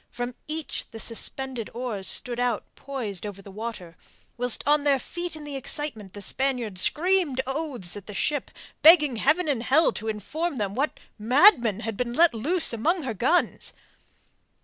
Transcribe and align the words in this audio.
From 0.09 0.33
each 0.47 0.87
the 0.89 0.99
suspended 0.99 1.69
oars 1.75 2.07
stood 2.07 2.39
out 2.39 2.65
poised 2.73 3.23
over 3.23 3.39
the 3.39 3.51
water, 3.51 3.95
whilst 4.35 4.63
on 4.65 4.83
their 4.83 4.97
feet 4.97 5.35
in 5.35 5.43
the 5.43 5.55
excitement 5.55 6.13
the 6.13 6.23
Spaniards 6.23 6.81
screamed 6.81 7.39
oaths 7.45 7.95
at 7.95 8.07
the 8.07 8.15
ship, 8.15 8.49
begging 8.81 9.17
Heaven 9.17 9.47
and 9.47 9.61
Hell 9.61 9.91
to 9.91 10.07
inform 10.07 10.55
them 10.57 10.73
what 10.73 10.99
madman 11.19 11.81
had 11.81 11.97
been 11.97 12.13
let 12.13 12.33
loose 12.33 12.73
among 12.73 13.03
her 13.03 13.13
guns. 13.13 13.73